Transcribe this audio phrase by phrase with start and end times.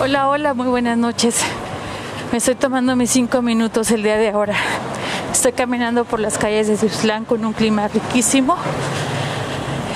[0.00, 1.40] Hola, hola, muy buenas noches.
[2.30, 4.54] Me estoy tomando mis cinco minutos el día de ahora.
[5.32, 8.56] Estoy caminando por las calles de Tuxtlan con un clima riquísimo,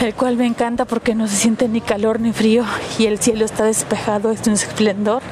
[0.01, 2.65] el cual me encanta porque no se siente ni calor ni frío
[2.99, 5.23] y el cielo está despejado, es un esplendor.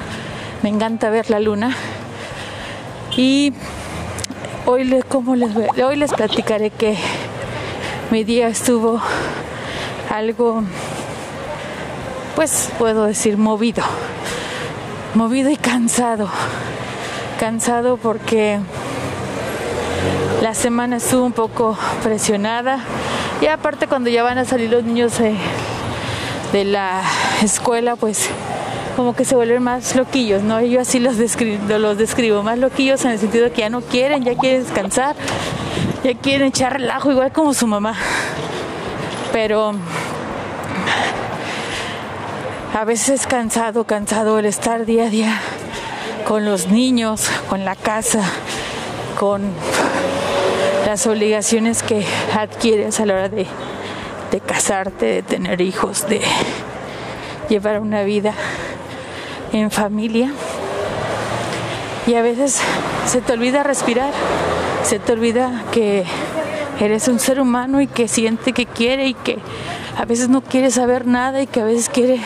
[0.62, 1.74] Me encanta ver la luna.
[3.16, 3.52] Y
[4.66, 6.96] hoy les, les, hoy les platicaré que
[8.12, 9.02] mi día estuvo
[10.08, 10.62] algo,
[12.36, 13.82] pues puedo decir, movido
[15.14, 16.28] movido y cansado.
[17.38, 18.60] Cansado porque
[20.42, 22.80] la semana estuvo un poco presionada.
[23.40, 27.02] Y aparte cuando ya van a salir los niños de, la
[27.42, 28.28] escuela, pues
[28.96, 30.60] como que se vuelven más loquillos, ¿no?
[30.60, 34.24] Yo así los los describo, más loquillos en el sentido de que ya no quieren,
[34.24, 35.16] ya quieren descansar,
[36.04, 37.94] ya quieren echar relajo, igual como su mamá.
[39.32, 39.74] Pero
[42.72, 45.40] a veces es cansado, cansado el estar día a día
[46.26, 48.22] con los niños, con la casa,
[49.18, 49.42] con
[50.86, 53.46] las obligaciones que adquieres a la hora de,
[54.30, 56.20] de casarte, de tener hijos, de
[57.48, 58.34] llevar una vida
[59.52, 60.30] en familia.
[62.06, 62.60] Y a veces
[63.06, 64.12] se te olvida respirar,
[64.84, 66.04] se te olvida que
[66.78, 69.38] eres un ser humano y que siente que quiere y que
[69.98, 72.20] a veces no quiere saber nada y que a veces quiere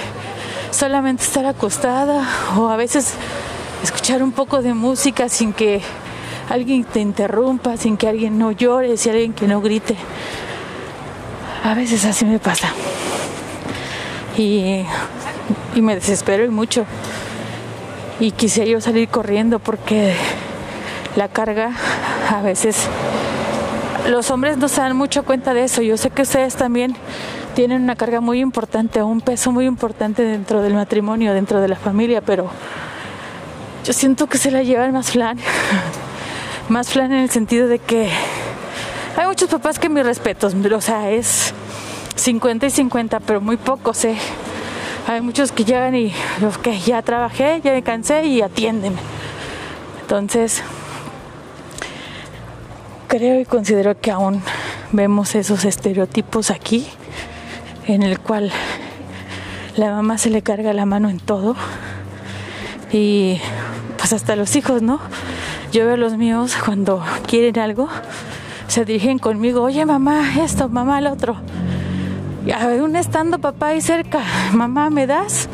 [0.74, 3.14] solamente estar acostada o a veces
[3.82, 5.80] escuchar un poco de música sin que
[6.50, 9.96] alguien te interrumpa, sin que alguien no llore, sin alguien que no grite.
[11.62, 12.68] A veces así me pasa.
[14.36, 14.84] Y,
[15.74, 16.84] y me desespero y mucho.
[18.18, 20.14] Y quise yo salir corriendo porque
[21.16, 21.70] la carga
[22.30, 22.88] a veces
[24.08, 25.82] los hombres no se dan mucho cuenta de eso.
[25.82, 26.96] Yo sé que ustedes también
[27.54, 31.76] tienen una carga muy importante, un peso muy importante dentro del matrimonio, dentro de la
[31.76, 32.50] familia, pero
[33.84, 35.38] yo siento que se la llevan más flan.
[36.68, 38.08] más flan en el sentido de que
[39.16, 41.54] hay muchos papás que mis respetos, o sea, es
[42.16, 44.16] 50 y 50, pero muy pocos, ¿eh?
[45.06, 46.12] Hay muchos que llegan y
[46.62, 48.96] que ya trabajé, ya me cansé y atiéndeme.
[50.00, 50.62] Entonces,
[53.06, 54.42] creo y considero que aún
[54.92, 56.88] vemos esos estereotipos aquí
[57.86, 58.50] en el cual
[59.76, 61.56] la mamá se le carga la mano en todo
[62.92, 63.40] y
[63.98, 65.00] pues hasta los hijos, ¿no?
[65.72, 67.88] Yo veo a los míos cuando quieren algo,
[68.68, 71.36] se dirigen conmigo, oye mamá, esto, mamá, el otro.
[72.54, 74.20] Aún estando papá ahí cerca,
[74.52, 75.48] mamá, ¿me das?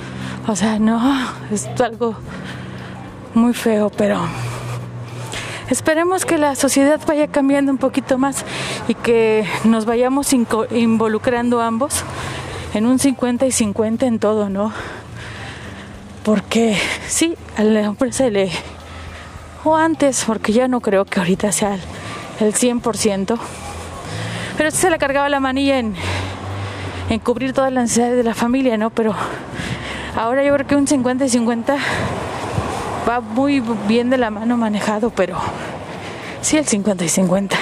[0.46, 1.00] O sea, no,
[1.50, 2.16] es algo
[3.34, 4.20] muy feo, pero
[5.70, 8.44] esperemos que la sociedad vaya cambiando un poquito más
[8.88, 12.04] y que nos vayamos involucrando ambos
[12.74, 14.72] en un 50 y 50 en todo, ¿no?
[16.24, 16.76] Porque
[17.08, 18.50] sí, a la hombre se le...
[19.64, 21.78] O antes, porque ya no creo que ahorita sea
[22.40, 23.38] el, 100%.
[24.56, 25.94] Pero se le cargaba la manilla en,
[27.10, 28.90] en cubrir todas las necesidades de la familia, ¿no?
[28.90, 29.14] Pero
[30.16, 31.76] ahora yo creo que un 50 y 50
[33.08, 35.38] va muy bien de la mano manejado, pero
[36.40, 37.56] sí el 50 y 50.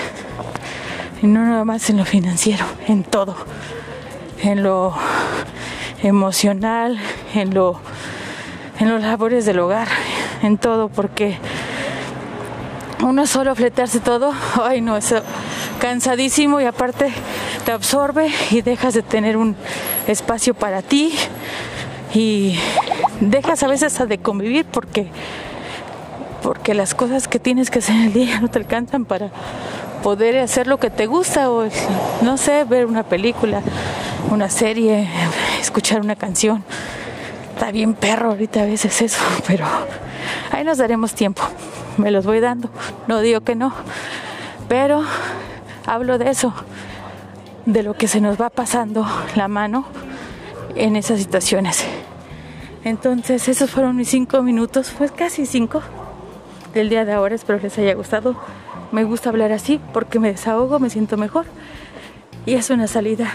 [1.23, 3.35] Y no nada más en lo financiero, en todo
[4.43, 4.95] en lo
[6.03, 6.99] emocional,
[7.35, 7.81] en lo
[8.79, 9.89] en los labores del hogar,
[10.43, 11.37] en todo, porque
[13.03, 14.33] uno solo fletarse todo,
[14.63, 15.15] ay no, es
[15.81, 17.13] cansadísimo y aparte
[17.65, 19.57] te absorbe y dejas de tener un
[20.07, 21.13] espacio para ti
[22.15, 22.57] y
[23.21, 25.09] dejas a veces de convivir porque
[26.43, 29.31] porque las cosas que tienes que hacer en el día no te alcanzan para
[30.03, 31.69] poder hacer lo que te gusta o
[32.23, 33.63] no sé, ver una película,
[34.31, 35.09] una serie,
[35.61, 36.65] escuchar una canción.
[37.55, 39.67] Está bien perro ahorita a veces eso, pero
[40.53, 41.43] ahí nos daremos tiempo.
[41.97, 42.71] Me los voy dando.
[43.07, 43.73] No digo que no,
[44.69, 45.03] pero
[45.87, 46.53] hablo de eso,
[47.67, 49.87] de lo que se nos va pasando la mano
[50.75, 51.85] en esas situaciones.
[52.85, 55.83] Entonces, esos fueron mis cinco minutos, pues casi cinco
[56.75, 57.35] del día de ahora.
[57.35, 58.37] Espero que les haya gustado.
[58.93, 61.45] Me gusta hablar así porque me desahogo, me siento mejor
[62.47, 63.31] y es una salida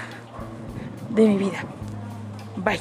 [1.13, 1.63] de mi vida.
[2.57, 2.79] Bye.